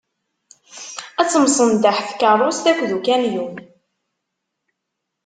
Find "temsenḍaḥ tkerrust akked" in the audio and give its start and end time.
1.29-2.91